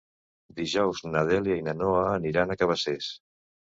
[0.59, 3.11] Dijous na Dèlia i na Noa aniran a Cabacés.